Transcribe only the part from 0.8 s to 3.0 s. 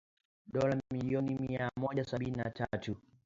milioni mia moja sabini na tatu